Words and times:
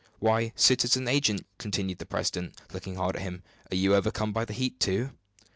"Why, 0.17 0.51
citizen 0.55 1.07
agent!" 1.07 1.45
continued 1.59 1.99
the 1.99 2.07
president, 2.07 2.59
looking 2.73 2.95
hard 2.95 3.15
at 3.17 3.21
him, 3.21 3.43
"are 3.71 3.75
you 3.75 3.93
overcome 3.93 4.33
by 4.33 4.45
the 4.45 4.53
heat, 4.53 4.79
too?" 4.79 5.11